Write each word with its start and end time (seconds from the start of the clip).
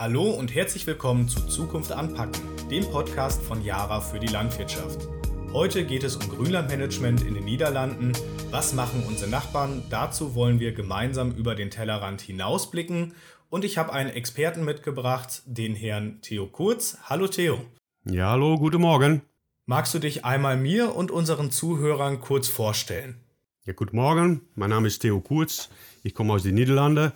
Hallo 0.00 0.30
und 0.30 0.54
herzlich 0.54 0.86
willkommen 0.86 1.28
zu 1.28 1.44
Zukunft 1.48 1.90
anpacken, 1.90 2.40
dem 2.70 2.88
Podcast 2.88 3.42
von 3.42 3.64
Jara 3.64 4.00
für 4.00 4.20
die 4.20 4.28
Landwirtschaft. 4.28 5.08
Heute 5.52 5.84
geht 5.84 6.04
es 6.04 6.14
um 6.14 6.28
Grünlandmanagement 6.28 7.22
in 7.22 7.34
den 7.34 7.44
Niederlanden. 7.44 8.12
Was 8.52 8.74
machen 8.74 9.02
unsere 9.08 9.28
Nachbarn? 9.28 9.82
Dazu 9.90 10.36
wollen 10.36 10.60
wir 10.60 10.70
gemeinsam 10.70 11.32
über 11.32 11.56
den 11.56 11.72
Tellerrand 11.72 12.20
hinausblicken. 12.20 13.12
Und 13.50 13.64
ich 13.64 13.76
habe 13.76 13.92
einen 13.92 14.10
Experten 14.10 14.64
mitgebracht, 14.64 15.42
den 15.46 15.74
Herrn 15.74 16.20
Theo 16.22 16.46
Kurz. 16.46 16.98
Hallo 17.06 17.26
Theo. 17.26 17.58
Ja, 18.04 18.30
hallo, 18.30 18.56
guten 18.56 18.80
Morgen. 18.80 19.22
Magst 19.66 19.94
du 19.94 19.98
dich 19.98 20.24
einmal 20.24 20.56
mir 20.56 20.94
und 20.94 21.10
unseren 21.10 21.50
Zuhörern 21.50 22.20
kurz 22.20 22.46
vorstellen? 22.46 23.16
Ja, 23.64 23.72
guten 23.72 23.96
Morgen. 23.96 24.42
Mein 24.54 24.70
Name 24.70 24.86
ist 24.86 25.00
Theo 25.00 25.20
Kurz. 25.20 25.70
Ich 26.04 26.14
komme 26.14 26.34
aus 26.34 26.44
den 26.44 26.54
Niederlanden. 26.54 27.10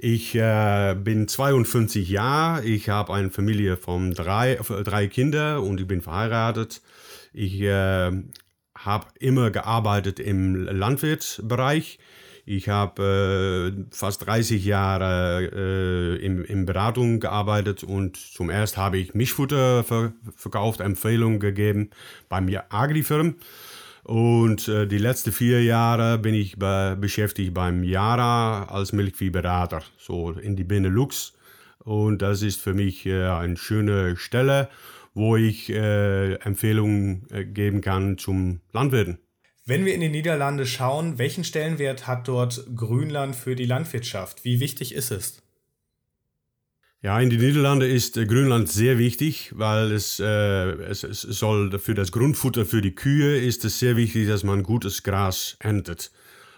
Ich 0.00 0.36
äh, 0.36 0.94
bin 0.94 1.26
52 1.26 2.08
Jahre, 2.08 2.64
ich 2.64 2.88
habe 2.88 3.12
eine 3.14 3.30
Familie 3.30 3.76
von 3.76 4.12
drei, 4.12 4.54
drei 4.54 5.08
Kindern 5.08 5.58
und 5.58 5.80
ich 5.80 5.88
bin 5.88 6.02
verheiratet. 6.02 6.82
Ich 7.32 7.60
äh, 7.60 8.12
habe 8.76 9.06
immer 9.18 9.50
gearbeitet 9.50 10.20
im 10.20 10.54
Landwirtsbereich. 10.54 11.98
Ich 12.46 12.68
habe 12.68 13.74
äh, 13.76 13.94
fast 13.94 14.24
30 14.24 14.64
Jahre 14.64 15.50
äh, 15.52 16.24
in, 16.24 16.44
in 16.44 16.64
Beratung 16.64 17.18
gearbeitet 17.18 17.82
und 17.82 18.16
zum 18.16 18.50
ersten 18.50 18.80
habe 18.80 18.98
ich 18.98 19.14
Mischfutter 19.14 19.82
ver 19.82 20.12
verkauft, 20.36 20.80
Empfehlungen 20.80 21.40
gegeben 21.40 21.90
bei 22.28 22.40
mir 22.40 22.72
Agrifirm. 22.72 23.34
Und 24.08 24.68
äh, 24.68 24.86
die 24.86 24.96
letzten 24.96 25.32
vier 25.32 25.62
Jahre 25.62 26.16
bin 26.16 26.32
ich 26.32 26.58
be 26.58 26.96
beschäftigt 26.98 27.52
beim 27.52 27.84
Yara 27.84 28.64
als 28.64 28.94
Milchviehberater, 28.94 29.82
so 29.98 30.30
in 30.30 30.56
die 30.56 30.64
Benelux. 30.64 31.34
Und 31.80 32.22
das 32.22 32.40
ist 32.40 32.58
für 32.58 32.72
mich 32.72 33.04
äh, 33.04 33.26
eine 33.26 33.58
schöne 33.58 34.16
Stelle, 34.16 34.70
wo 35.12 35.36
ich 35.36 35.68
äh, 35.68 36.36
Empfehlungen 36.36 37.26
äh, 37.30 37.44
geben 37.44 37.82
kann 37.82 38.16
zum 38.16 38.60
Landwirten. 38.72 39.18
Wenn 39.66 39.84
wir 39.84 39.94
in 39.94 40.00
die 40.00 40.08
Niederlande 40.08 40.64
schauen, 40.64 41.18
welchen 41.18 41.44
Stellenwert 41.44 42.06
hat 42.06 42.28
dort 42.28 42.64
Grünland 42.74 43.36
für 43.36 43.56
die 43.56 43.66
Landwirtschaft? 43.66 44.42
Wie 44.42 44.58
wichtig 44.58 44.94
ist 44.94 45.10
es? 45.10 45.42
Ja, 47.00 47.20
in 47.20 47.30
den 47.30 47.38
Niederlanden 47.38 47.88
ist 47.88 48.16
äh, 48.16 48.26
Grünland 48.26 48.68
sehr 48.68 48.98
wichtig, 48.98 49.52
weil 49.54 49.92
es, 49.92 50.18
äh, 50.18 50.24
es, 50.24 51.04
es, 51.04 51.22
soll 51.22 51.78
für 51.78 51.94
das 51.94 52.10
Grundfutter 52.10 52.66
für 52.66 52.82
die 52.82 52.96
Kühe 52.96 53.38
ist 53.38 53.64
es 53.64 53.78
sehr 53.78 53.94
wichtig, 53.94 54.26
dass 54.26 54.42
man 54.42 54.64
gutes 54.64 55.04
Gras 55.04 55.56
erntet. 55.60 56.10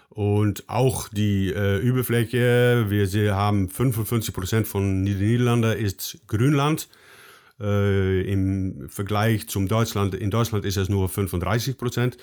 Und 0.09 0.67
auch 0.67 1.09
die 1.09 1.53
äh, 1.53 1.77
Überfläche, 1.77 2.87
wir 2.89 3.35
haben 3.35 3.69
55 3.69 4.33
Prozent 4.33 4.67
von 4.67 5.05
den 5.05 5.19
Niederlanden 5.19 5.77
ist 5.77 6.17
Grünland. 6.25 6.89
Äh, 7.59 8.21
Im 8.23 8.89
Vergleich 8.89 9.47
zum 9.47 9.67
Deutschland, 9.67 10.15
in 10.15 10.31
Deutschland 10.31 10.65
ist 10.65 10.77
es 10.77 10.89
nur 10.89 11.07
35 11.07 11.77
Prozent. 11.77 12.17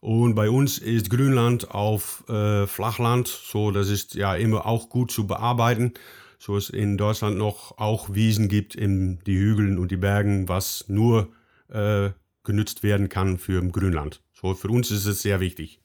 Und 0.00 0.36
bei 0.36 0.48
uns 0.48 0.78
ist 0.78 1.10
Grünland 1.10 1.72
auf 1.72 2.22
äh, 2.28 2.68
Flachland, 2.68 3.26
so 3.26 3.72
das 3.72 3.88
ist 3.88 4.14
ja 4.14 4.36
immer 4.36 4.64
auch 4.64 4.88
gut 4.88 5.10
zu 5.10 5.26
bearbeiten 5.26 5.94
so 6.38 6.56
es 6.56 6.70
in 6.70 6.96
Deutschland 6.96 7.36
noch 7.36 7.78
auch 7.78 8.14
Wiesen 8.14 8.48
gibt 8.48 8.74
in 8.74 9.20
die 9.26 9.36
Hügeln 9.36 9.78
und 9.78 9.90
die 9.90 9.96
Bergen, 9.96 10.48
was 10.48 10.84
nur 10.88 11.32
äh, 11.68 12.10
genützt 12.44 12.82
werden 12.82 13.08
kann 13.08 13.38
für 13.38 13.62
Grünland. 13.62 14.22
So 14.32 14.54
für 14.54 14.68
uns 14.68 14.90
ist 14.90 15.06
es 15.06 15.22
sehr 15.22 15.40
wichtig. 15.40 15.80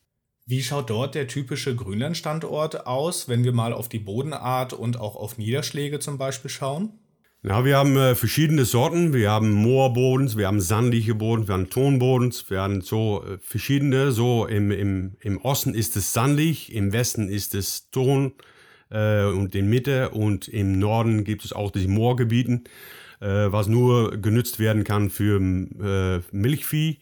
Wie 0.45 0.63
schaut 0.63 0.89
dort 0.89 1.13
der 1.13 1.27
typische 1.27 1.75
Grünlandstandort 1.75 2.87
aus, 2.87 3.29
wenn 3.29 3.43
wir 3.43 3.53
mal 3.53 3.71
auf 3.71 3.87
die 3.87 3.99
Bodenart 3.99 4.73
und 4.73 4.99
auch 4.99 5.15
auf 5.15 5.37
Niederschläge 5.37 5.99
zum 5.99 6.17
Beispiel 6.17 6.49
schauen? 6.49 6.93
Ja, 7.41 7.63
wir 7.63 7.77
haben 7.77 7.95
äh, 7.95 8.15
verschiedene 8.15 8.65
Sorten. 8.65 9.13
Wir 9.13 9.31
haben 9.31 9.53
Moorbodens, 9.53 10.35
wir 10.35 10.47
haben 10.47 10.59
sandige 10.59 11.15
Boden, 11.15 11.47
wir 11.47 11.53
haben 11.53 11.69
Tonbodens, 11.69 12.49
wir 12.49 12.61
haben 12.61 12.81
so 12.81 13.23
äh, 13.23 13.37
verschiedene. 13.37 14.11
So 14.11 14.45
im, 14.45 14.71
im, 14.71 15.15
im 15.21 15.37
Osten 15.37 15.73
ist 15.73 15.95
es 15.95 16.11
sandig, 16.11 16.73
im 16.73 16.91
Westen 16.91 17.29
ist 17.29 17.55
es 17.55 17.91
Ton 17.91 18.33
äh, 18.89 19.25
und 19.25 19.55
in 19.55 19.69
Mitte 19.69 20.09
und 20.09 20.47
im 20.47 20.79
Norden 20.79 21.23
gibt 21.23 21.45
es 21.45 21.53
auch 21.53 21.71
die 21.71 21.87
Moorgebieten, 21.87 22.65
äh, 23.19 23.27
was 23.27 23.67
nur 23.67 24.17
genutzt 24.17 24.59
werden 24.59 24.83
kann 24.83 25.09
für 25.09 25.39
äh, 25.39 26.21
Milchvieh. 26.31 26.99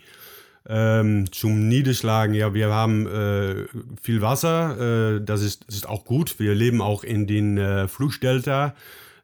Ähm, 0.69 1.31
zum 1.31 1.69
Niederschlagen, 1.69 2.35
ja, 2.35 2.53
wir 2.53 2.69
haben 2.69 3.07
äh, 3.07 3.67
viel 4.01 4.21
Wasser, 4.21 5.15
äh, 5.15 5.21
das, 5.23 5.41
ist, 5.41 5.65
das 5.67 5.75
ist 5.75 5.87
auch 5.87 6.03
gut. 6.03 6.39
Wir 6.39 6.55
leben 6.55 6.81
auch 6.81 7.05
in 7.05 7.25
den 7.25 7.57
äh, 7.57 7.87
Flussdelta 7.87 8.75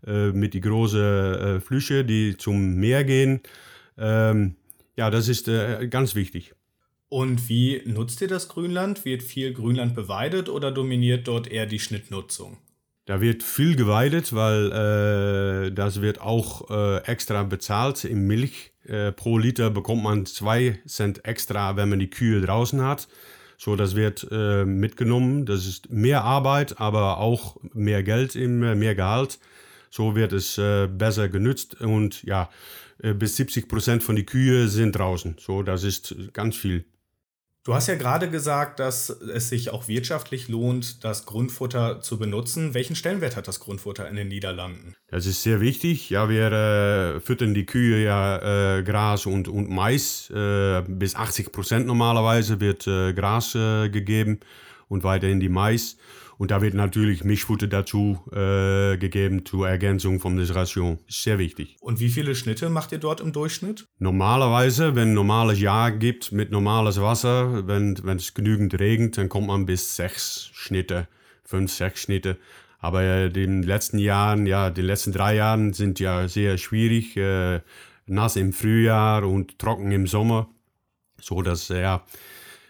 äh, 0.07 0.31
mit 0.31 0.53
die 0.53 0.61
großen 0.61 1.59
Flüsse, 1.59 2.05
die 2.05 2.37
zum 2.37 2.75
Meer 2.75 3.03
gehen. 3.03 3.41
Ähm, 3.97 4.55
ja, 4.95 5.09
das 5.09 5.27
ist 5.27 5.49
ganz 5.89 6.15
wichtig. 6.15 6.53
Und 7.13 7.47
wie 7.47 7.83
nutzt 7.85 8.21
ihr 8.21 8.27
das 8.27 8.47
Grünland? 8.47 9.05
Wird 9.05 9.21
viel 9.21 9.53
Grünland 9.53 9.93
beweidet 9.93 10.49
oder 10.49 10.71
dominiert 10.71 11.27
dort 11.27 11.45
eher 11.47 11.67
die 11.67 11.77
Schnittnutzung? 11.77 12.57
Da 13.05 13.21
wird 13.21 13.43
viel 13.43 13.75
geweidet, 13.75 14.33
weil 14.33 14.71
äh, 15.67 15.71
das 15.71 16.01
wird 16.01 16.21
auch 16.21 16.71
äh, 16.71 17.03
extra 17.05 17.43
bezahlt 17.43 18.03
im 18.03 18.25
Milch. 18.25 18.71
Äh, 18.87 19.11
pro 19.11 19.37
Liter 19.37 19.69
bekommt 19.69 20.01
man 20.01 20.25
zwei 20.25 20.79
Cent 20.87 21.23
extra, 21.23 21.75
wenn 21.75 21.89
man 21.89 21.99
die 21.99 22.09
Kühe 22.09 22.41
draußen 22.41 22.81
hat. 22.81 23.07
So, 23.59 23.75
das 23.75 23.95
wird 23.95 24.27
äh, 24.31 24.65
mitgenommen. 24.65 25.45
Das 25.45 25.67
ist 25.67 25.91
mehr 25.91 26.23
Arbeit, 26.23 26.81
aber 26.81 27.19
auch 27.19 27.57
mehr 27.75 28.01
Geld 28.01 28.35
im 28.35 28.63
äh, 28.63 28.73
mehr 28.73 28.95
Gehalt. 28.95 29.37
So 29.91 30.15
wird 30.15 30.33
es 30.33 30.57
äh, 30.57 30.87
besser 30.87 31.29
genutzt 31.29 31.79
und 31.79 32.23
ja, 32.23 32.49
bis 32.97 33.35
70 33.35 33.67
Prozent 33.67 34.01
von 34.01 34.15
den 34.15 34.25
Kühe 34.25 34.67
sind 34.67 34.93
draußen. 34.93 35.35
So, 35.37 35.61
das 35.61 35.83
ist 35.83 36.15
ganz 36.33 36.55
viel. 36.55 36.85
Du 37.65 37.73
hast 37.73 37.87
ja 37.87 37.95
gerade 37.95 38.29
gesagt, 38.29 38.81
dass 38.81 39.09
es 39.09 39.47
sich 39.47 39.69
auch 39.69 39.87
wirtschaftlich 39.87 40.49
lohnt, 40.49 41.05
das 41.05 41.25
Grundfutter 41.25 42.01
zu 42.01 42.19
benutzen. 42.19 42.73
Welchen 42.73 42.97
Stellenwert 42.97 43.37
hat 43.37 43.47
das 43.47 43.61
Grundfutter 43.61 44.09
in 44.09 44.17
den 44.17 44.27
Niederlanden? 44.27 44.95
Das 45.07 45.25
ist 45.25 45.43
sehr 45.43 45.61
wichtig. 45.61 46.09
Ja, 46.09 46.27
wir 46.27 46.51
äh, 46.51 47.19
füttern 47.21 47.53
die 47.53 47.65
Kühe 47.65 48.03
ja 48.03 48.79
äh, 48.79 48.83
Gras 48.83 49.25
und, 49.25 49.47
und 49.47 49.69
Mais. 49.69 50.29
Äh, 50.29 50.81
bis 50.89 51.15
80 51.15 51.53
Prozent 51.53 51.87
normalerweise 51.87 52.59
wird 52.59 52.85
äh, 52.85 53.13
Gras 53.13 53.55
äh, 53.55 53.87
gegeben 53.87 54.41
und 54.89 55.05
weiterhin 55.05 55.39
die 55.39 55.47
Mais. 55.47 55.95
Und 56.43 56.51
da 56.51 56.61
wird 56.61 56.73
natürlich 56.73 57.23
Mischfutter 57.23 57.67
dazu 57.67 58.19
äh, 58.33 58.97
gegeben 58.97 59.45
zur 59.45 59.69
Ergänzung 59.69 60.19
von 60.19 60.35
der 60.35 60.53
Ration. 60.53 60.99
Sehr 61.07 61.39
wichtig. 61.39 61.77
Und 61.79 62.01
wie 62.01 62.09
viele 62.09 62.35
Schnitte 62.35 62.69
macht 62.69 62.91
ihr 62.91 62.97
dort 62.97 63.21
im 63.21 63.31
Durchschnitt? 63.31 63.85
Normalerweise, 63.97 64.93
wenn 64.93 65.11
ein 65.11 65.13
normales 65.13 65.61
Jahr 65.61 65.93
gibt 65.93 66.33
mit 66.33 66.51
normales 66.51 66.99
Wasser, 66.99 67.65
wenn, 67.65 67.97
wenn 68.03 68.17
es 68.17 68.33
genügend 68.33 68.77
regnet, 68.77 69.17
dann 69.17 69.29
kommt 69.29 69.47
man 69.47 69.65
bis 69.65 69.95
sechs 69.95 70.49
Schnitte, 70.51 71.07
fünf, 71.45 71.71
sechs 71.71 72.01
Schnitte. 72.01 72.37
Aber 72.77 73.03
äh, 73.03 73.29
den 73.29 73.63
letzten 73.63 73.97
Jahren, 73.97 74.45
ja, 74.45 74.69
die 74.69 74.81
letzten 74.81 75.13
drei 75.13 75.35
Jahren 75.35 75.71
sind 75.71 76.01
ja 76.01 76.27
sehr 76.27 76.57
schwierig. 76.57 77.15
Äh, 77.15 77.61
nass 78.05 78.35
im 78.35 78.51
Frühjahr 78.51 79.23
und 79.23 79.59
trocken 79.59 79.93
im 79.93 80.07
Sommer. 80.07 80.49
So 81.21 81.41
dass, 81.41 81.69
ja, 81.69 82.03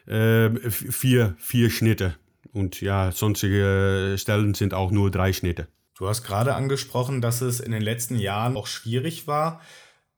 äh, 0.05 0.51
vier, 0.69 1.33
vier 1.39 1.71
Schnitte 1.71 2.17
und 2.53 2.81
ja, 2.81 3.11
sonstige 3.11 4.15
Stellen 4.17 4.53
sind 4.53 4.73
auch 4.73 4.91
nur 4.91 5.11
drei 5.11 5.33
Schnitte. 5.33 5.67
Du 5.97 6.07
hast 6.07 6.23
gerade 6.23 6.55
angesprochen, 6.55 7.21
dass 7.21 7.41
es 7.41 7.59
in 7.59 7.71
den 7.71 7.81
letzten 7.81 8.17
Jahren 8.17 8.57
auch 8.57 8.67
schwierig 8.67 9.27
war. 9.27 9.61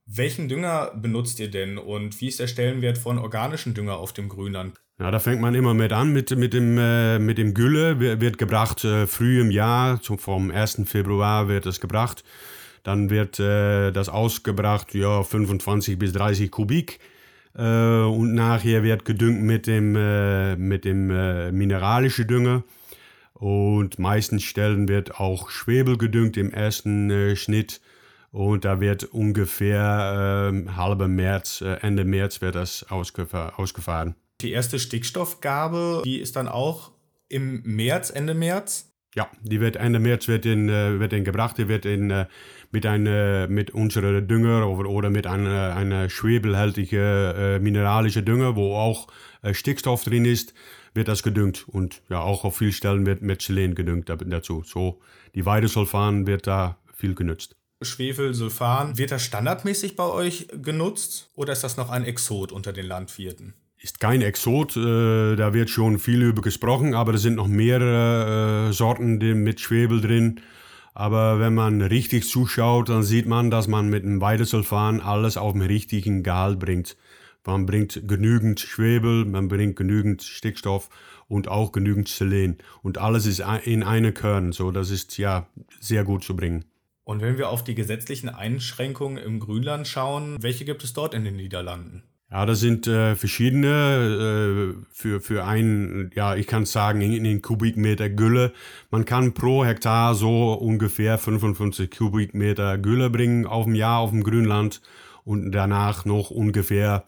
Welchen 0.06 0.48
Dünger 0.48 0.92
benutzt 0.96 1.40
ihr 1.40 1.50
denn 1.50 1.78
und 1.78 2.22
wie 2.22 2.28
ist 2.28 2.40
der 2.40 2.48
Stellenwert 2.48 2.98
von 2.98 3.18
organischen 3.18 3.74
Dünger 3.74 3.98
auf 3.98 4.14
dem 4.14 4.30
Grünland? 4.30 4.76
Ja, 5.00 5.12
da 5.12 5.20
fängt 5.20 5.42
man 5.42 5.56
immer 5.56 5.74
mit 5.74 5.92
an, 5.92 6.14
mit, 6.14 6.32
mit, 6.38 6.54
dem, 6.54 6.78
äh, 6.78 7.20
mit 7.20 7.38
dem 7.38 7.54
Gülle 7.54 8.00
wird 8.00 8.38
gebracht 8.38 8.86
äh, 8.86 9.08
früh 9.08 9.42
im 9.42 9.52
Jahr, 9.52 10.02
zum, 10.02 10.20
vom 10.20 10.52
1. 10.52 10.84
Februar 10.86 11.50
wird 11.50 11.66
es 11.66 11.82
gebracht. 11.82 12.24
Dann 12.84 13.10
wird 13.10 13.40
äh, 13.40 13.92
das 13.92 14.08
ausgebracht, 14.08 14.94
ja, 14.94 15.24
25 15.24 16.00
bis 16.00 16.14
30 16.14 16.52
Kubik. 16.52 17.00
Äh, 17.58 17.62
und 17.62 18.34
nachher 18.34 18.84
wird 18.84 19.06
gedüngt 19.06 19.42
mit 19.42 19.68
dem, 19.68 19.96
äh, 19.96 20.56
mit 20.56 20.86
dem 20.86 21.10
äh, 21.10 21.52
mineralischen 21.52 22.28
Dünger. 22.28 22.64
Und 23.34 24.00
meistens 24.00 24.44
Stellen 24.44 24.88
wird 24.88 25.20
auch 25.20 25.50
Schwebel 25.50 25.98
gedüngt 25.98 26.38
im 26.38 26.52
ersten 26.52 27.10
äh, 27.10 27.36
Schnitt. 27.36 27.82
Und 28.32 28.66
da 28.66 28.82
wird 28.82 29.06
ungefähr 29.06 30.52
äh, 30.54 30.70
halbe 30.72 31.08
März, 31.08 31.62
äh, 31.62 31.78
Ende 31.82 32.04
März 32.04 32.42
wird 32.42 32.56
das 32.56 32.90
ausgefahr 32.90 33.58
ausgefahren. 33.60 34.16
Die 34.42 34.52
erste 34.52 34.80
Stickstoffgabe, 34.80 36.02
die 36.04 36.20
ist 36.20 36.36
dann 36.36 36.50
auch 36.50 36.92
im 37.30 37.62
März, 37.64 38.10
Ende 38.10 38.34
März? 38.34 38.95
Ja, 39.16 39.30
die 39.42 39.62
wird 39.62 39.78
Ende 39.78 40.00
März 40.00 40.28
wird 40.28 40.46
in, 40.46 40.68
wird 40.68 41.14
in 41.14 41.24
gebracht. 41.24 41.58
Die 41.58 41.70
wird 41.70 41.86
in, 41.86 42.26
mit, 42.72 42.86
eine, 42.86 43.48
mit 43.50 43.72
unserem 43.72 44.28
Dünger 44.28 44.68
oder, 44.68 44.90
oder 44.90 45.10
mit 45.10 45.26
einer, 45.26 45.76
einer 45.76 46.10
schwebelhaltigen 46.10 47.00
äh, 47.00 47.60
mineralischen 47.60 48.26
Dünger, 48.26 48.58
wo 48.58 48.76
auch 48.76 49.08
äh, 49.42 49.54
Stickstoff 49.54 50.04
drin 50.04 50.26
ist, 50.26 50.54
wird 50.94 51.08
das 51.08 51.24
gedüngt. 51.24 51.66
Und 51.68 52.02
ja, 52.10 52.20
auch 52.20 52.44
auf 52.44 52.58
vielen 52.58 52.74
Stellen 52.74 53.06
wird 53.06 53.22
mit 53.22 53.42
Selen 53.42 53.74
gedüngt 53.74 54.10
dazu. 54.10 54.64
So, 54.66 55.00
die 55.34 55.46
Weidesulfan 55.46 56.28
wird 56.28 56.46
da 56.46 56.78
viel 56.94 57.16
genutzt. 57.16 57.56
Schwefelsulfan. 57.82 58.98
Wird 58.98 59.12
das 59.12 59.24
standardmäßig 59.24 59.96
bei 59.96 60.06
euch 60.06 60.48
genutzt 60.62 61.30
oder 61.36 61.54
ist 61.54 61.64
das 61.64 61.78
noch 61.78 61.90
ein 61.90 62.04
Exot 62.04 62.52
unter 62.52 62.74
den 62.74 62.86
Landwirten? 62.86 63.54
Ist 63.86 64.00
kein 64.00 64.24
Exot, 64.24 64.76
äh, 64.78 65.36
da 65.36 65.54
wird 65.54 65.70
schon 65.70 66.00
viel 66.00 66.24
über 66.24 66.42
gesprochen, 66.42 66.96
aber 66.96 67.14
es 67.14 67.22
sind 67.22 67.36
noch 67.36 67.48
mehrere 67.48 68.70
äh, 68.70 68.74
Sorten 68.74 69.20
mit 69.44 69.62
Schwefel 69.62 70.02
drin. 70.02 70.42
Aber 70.96 71.40
wenn 71.40 71.54
man 71.54 71.84
richtig 71.84 72.28
zuschaut, 72.28 72.90
dann 72.90 73.04
sieht 73.04 73.28
man, 73.28 73.52
dass 73.52 73.68
man 73.68 73.88
mit 73.88 74.04
dem 74.04 74.22
Weidesulfan 74.22 75.02
alles 75.02 75.38
auf 75.38 75.54
den 75.54 75.62
richtigen 75.62 76.24
Gehalt 76.24 76.58
bringt. 76.58 76.98
Man 77.46 77.68
bringt 77.68 78.08
genügend 78.08 78.60
Schwefel, 78.60 79.24
man 79.24 79.50
bringt 79.50 79.76
genügend 79.76 80.24
Stickstoff 80.24 80.90
und 81.28 81.48
auch 81.48 81.72
genügend 81.72 82.08
Selen. 82.08 82.58
Und 82.82 82.98
alles 82.98 83.28
ist 83.28 83.44
in 83.66 83.84
eine 83.84 84.14
Körn, 84.14 84.52
so 84.52 84.72
das 84.72 84.90
ist 84.90 85.20
ja 85.20 85.48
sehr 85.80 86.04
gut 86.04 86.24
zu 86.24 86.36
bringen. 86.36 86.66
Und 87.04 87.22
wenn 87.22 87.38
wir 87.38 87.50
auf 87.50 87.64
die 87.64 87.76
gesetzlichen 87.76 88.30
Einschränkungen 88.30 89.20
im 89.20 89.40
Grünland 89.40 89.88
schauen, 89.88 90.38
welche 90.42 90.66
gibt 90.66 90.84
es 90.84 90.94
dort 90.94 91.14
in 91.14 91.24
den 91.24 91.36
Niederlanden? 91.36 92.02
Ja, 92.36 92.46
das 92.46 92.60
sind 92.60 92.86
äh, 92.86 93.16
verschiedene. 93.16 94.76
Äh, 94.76 94.86
für, 94.92 95.22
für 95.22 95.46
ein, 95.46 96.12
ja, 96.16 96.36
ich 96.36 96.48
kann 96.48 96.66
sagen, 96.66 97.00
in 97.00 97.24
den 97.24 97.42
Kubikmeter 97.42 98.10
Gülle. 98.10 98.52
Man 98.92 99.06
kann 99.06 99.34
pro 99.34 99.64
Hektar 99.64 100.16
so 100.16 100.52
ungefähr 100.52 101.18
55 101.18 101.90
Kubikmeter 101.90 102.78
Gülle 102.78 103.10
bringen 103.10 103.48
auf 103.48 103.64
dem 103.64 103.74
Jahr 103.74 104.00
auf 104.00 104.10
dem 104.10 104.22
Grünland 104.22 104.82
und 105.24 105.54
danach 105.54 106.04
noch 106.04 106.30
ungefähr, 106.30 107.06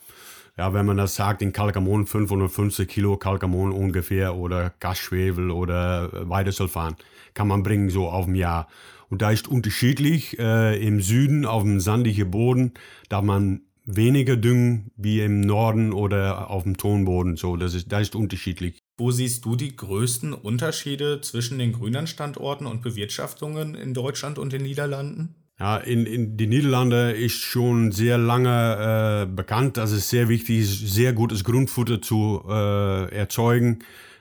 ja, 0.57 0.73
wenn 0.73 0.85
man 0.85 0.95
das 0.95 1.15
sagt, 1.15 1.41
in 1.41 1.51
Kalkamon 1.51 2.05
550 2.05 2.87
Kilo 2.87 3.17
Kalkamon 3.17 3.73
ungefähr 3.73 4.33
oder 4.33 4.71
Gasschwefel 4.79 5.51
oder 5.51 6.29
Weidesulfan 6.29 6.95
kann 7.33 7.49
man 7.49 7.63
bringen 7.63 7.89
so 7.89 8.07
auf 8.07 8.27
dem 8.27 8.35
Jahr. 8.35 8.69
Und 9.09 9.21
da 9.21 9.31
ist 9.31 9.49
unterschiedlich. 9.49 10.39
Äh, 10.39 10.81
Im 10.85 11.01
Süden 11.01 11.45
auf 11.45 11.63
dem 11.63 11.81
sandigen 11.81 12.31
Boden 12.31 12.71
darf 13.09 13.23
man 13.23 13.66
weniger 13.87 14.35
düngen 14.35 14.91
wie 14.97 15.21
im 15.21 15.41
Norden 15.41 15.93
oder 15.93 16.51
auf 16.51 16.63
dem 16.63 16.77
Tonboden. 16.77 17.37
So, 17.37 17.55
das 17.55 17.73
ist, 17.73 17.91
das 17.91 18.01
ist 18.03 18.15
unterschiedlich. 18.15 18.79
Wo 18.97 19.11
siehst 19.11 19.45
du 19.45 19.55
die 19.55 19.75
größten 19.75 20.33
Unterschiede 20.33 21.21
zwischen 21.21 21.57
den 21.57 21.71
Grünlandstandorten 21.71 22.67
und 22.67 22.81
Bewirtschaftungen 22.81 23.75
in 23.75 23.93
Deutschland 23.93 24.37
und 24.37 24.53
den 24.53 24.63
Niederlanden? 24.63 25.35
Ja, 25.59 25.77
in, 25.77 26.05
in 26.05 26.37
die 26.37 26.45
Niederlande 26.45 27.11
ist 27.13 27.39
schon 27.39 27.91
sehr 27.91 28.19
lange 28.19 29.23
äh, 29.23 29.35
bekannt, 29.35 29.77
dass 29.77 29.91
es 29.91 30.09
sehr 30.09 30.29
wichtig 30.29 30.59
ist, 30.59 30.93
sehr 30.93 31.13
gutes 31.13 31.43
Grundfutter 31.43 31.99
zu 31.99 32.43
äh, 32.47 33.11
erzeugen, 33.15 33.79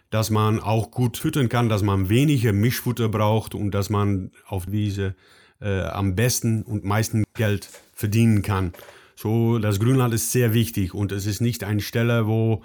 dass 0.09 0.31
man 0.31 0.61
auch 0.61 0.91
gut 0.91 1.19
füttern 1.19 1.51
kann, 1.51 1.69
dass 1.69 1.83
man 1.83 2.09
weniger 2.09 2.55
Mischfutter 2.55 3.11
braucht 3.11 3.55
und 3.55 3.73
dass 3.73 3.91
man 3.91 4.31
auf 4.47 4.65
diese 4.65 5.15
äh, 5.61 5.83
am 5.83 6.15
besten 6.15 6.63
und 6.63 6.85
meisten 6.85 7.25
Geld 7.35 7.69
verdienen 7.93 8.41
kann. 8.43 8.73
So, 9.17 9.59
das 9.59 9.81
Grünland 9.81 10.15
ist 10.15 10.31
sehr 10.31 10.55
wichtig 10.55 10.95
und 10.95 11.11
es 11.11 11.27
ist 11.27 11.41
nicht 11.41 11.65
eine 11.65 11.81
Stelle, 11.81 12.27
wo 12.27 12.63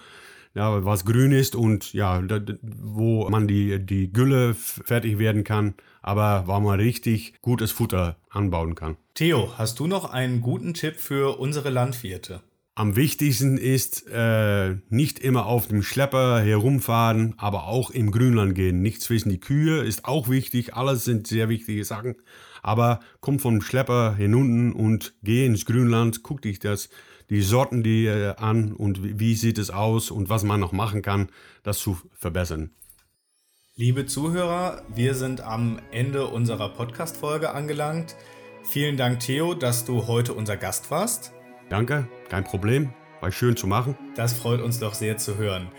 ja, 0.53 0.83
was 0.83 1.06
grün 1.06 1.31
ist 1.31 1.56
und 1.56 1.94
ja, 1.94 2.21
wo 2.62 3.30
man 3.30 3.48
die, 3.48 3.80
die 3.80 4.12
Gülle 4.12 4.53
fertig 4.53 5.18
werden 5.18 5.45
kann, 5.45 5.75
aber 6.01 6.44
wo 6.48 6.59
man 6.59 6.80
richtig 6.80 7.36
gutes 7.42 7.71
Futter 7.71 8.18
anbauen 8.30 8.75
kann. 8.75 8.98
Theo, 9.13 9.57
hast 9.57 9.80
du 9.80 9.88
noch 9.88 10.12
einen 10.12 10.42
guten 10.42 10.74
Tipp 10.74 10.98
für 10.98 11.39
unsere 11.39 11.69
Landwirte? 11.69 12.42
Am 12.81 12.95
wichtigsten 12.95 13.60
ist, 13.60 14.07
äh, 14.07 14.75
nicht 14.89 15.19
immer 15.19 15.45
auf 15.45 15.68
dem 15.68 15.83
Schlepper 15.83 16.42
herumfahren, 16.42 17.36
aber 17.38 17.68
auch 17.68 17.92
im 17.92 18.10
Grünland 18.10 18.56
gehen. 18.56 18.81
Nicht 18.81 19.04
zwischen 19.04 19.30
die 19.30 19.39
Kühe 19.39 19.83
ist 19.83 20.06
auch 20.06 20.30
wichtig. 20.30 20.74
Alles 20.74 21.06
sind 21.06 21.28
sehr 21.28 21.48
wichtige 21.48 21.86
Sachen. 21.86 22.16
Aber 22.63 23.00
komm 23.19 23.38
vom 23.38 23.62
Schlepper 23.62 24.16
hinunten 24.16 24.74
und 24.74 25.13
geh 25.22 25.45
ins 25.45 25.68
Grünland, 25.68 26.24
guck 26.24 26.42
dich 26.42 26.57
das, 26.57 26.89
die 27.30 27.44
Sorten 27.44 27.83
die 27.83 28.07
äh, 28.07 28.33
an 28.38 28.74
und 28.74 29.04
wie, 29.04 29.19
wie 29.19 29.36
sieht 29.36 29.60
es 29.60 29.69
aus 29.69 30.10
und 30.10 30.30
was 30.30 30.44
man 30.44 30.60
noch 30.60 30.72
machen 30.72 31.04
kann, 31.04 31.30
das 31.62 31.77
zu 31.77 32.00
verbessern. 32.18 32.72
Liebe 33.75 34.07
Zuhörer, 34.07 34.81
wir 34.95 35.13
sind 35.13 35.42
am 35.42 35.77
Ende 35.92 36.25
unserer 36.25 36.69
Podcast-Folge 36.69 37.51
angelangt. 37.51 38.16
Vielen 38.63 38.98
Dank, 38.98 39.19
Theo, 39.19 39.54
dass 39.54 39.86
du 39.86 40.07
heute 40.07 40.34
unser 40.34 40.57
Gast 40.57 40.89
warst. 40.89 41.31
Danke, 41.72 42.06
kein 42.28 42.44
Problem. 42.44 42.90
War 43.22 43.32
schön 43.32 43.56
zu 43.56 43.66
machen. 43.66 43.96
Das 44.16 44.34
freut 44.34 44.60
uns 44.60 44.80
doch 44.80 44.94
sehr 44.94 45.18
zu 45.18 45.38
hören. 45.38 45.70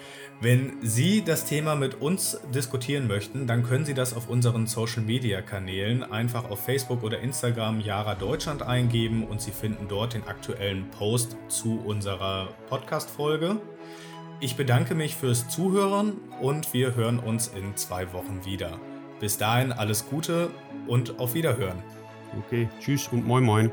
Wenn 0.40 0.72
Sie 0.80 1.22
das 1.22 1.44
Thema 1.44 1.74
mit 1.74 2.00
uns 2.00 2.40
diskutieren 2.54 3.06
möchten, 3.08 3.46
dann 3.46 3.62
können 3.62 3.84
Sie 3.84 3.92
das 3.92 4.14
auf 4.14 4.30
unseren 4.30 4.66
Social 4.66 5.02
Media 5.02 5.42
Kanälen 5.42 6.02
einfach 6.02 6.48
auf 6.48 6.64
Facebook 6.64 7.02
oder 7.02 7.20
Instagram 7.20 7.80
Jara 7.80 8.14
Deutschland 8.14 8.62
eingeben 8.62 9.26
und 9.26 9.42
Sie 9.42 9.50
finden 9.50 9.86
dort 9.86 10.14
den 10.14 10.26
aktuellen 10.26 10.88
Post 10.92 11.36
zu 11.48 11.78
unserer 11.84 12.48
Podcast-Folge. 12.70 13.60
Ich 14.40 14.56
bedanke 14.56 14.94
mich 14.94 15.14
fürs 15.14 15.46
Zuhören 15.50 16.14
und 16.40 16.72
wir 16.72 16.96
hören 16.96 17.18
uns 17.18 17.48
in 17.48 17.76
zwei 17.76 18.10
Wochen 18.14 18.46
wieder. 18.46 18.80
Bis 19.20 19.36
dahin 19.36 19.72
alles 19.72 20.08
Gute 20.08 20.48
und 20.86 21.20
auf 21.20 21.34
Wiederhören. 21.34 21.82
Okay, 22.38 22.70
tschüss 22.80 23.08
und 23.08 23.26
moin 23.26 23.44
moin. 23.44 23.70